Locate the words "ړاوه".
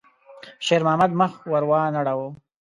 2.05-2.27